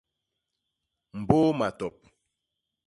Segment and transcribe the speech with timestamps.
[1.19, 1.95] Mbôô matop.